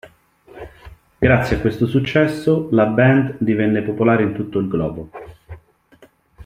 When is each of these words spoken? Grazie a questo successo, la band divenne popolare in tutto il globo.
Grazie 1.19 1.55
a 1.55 1.59
questo 1.59 1.85
successo, 1.85 2.69
la 2.71 2.87
band 2.87 3.35
divenne 3.37 3.83
popolare 3.83 4.23
in 4.23 4.33
tutto 4.33 4.57
il 4.57 4.67
globo. 4.67 5.11